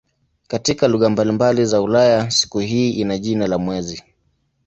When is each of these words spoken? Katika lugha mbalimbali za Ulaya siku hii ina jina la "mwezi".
Katika 0.47 0.87
lugha 0.87 1.09
mbalimbali 1.09 1.65
za 1.65 1.81
Ulaya 1.81 2.31
siku 2.31 2.59
hii 2.59 2.91
ina 2.91 3.17
jina 3.17 3.47
la 3.47 3.57
"mwezi". 3.57 4.03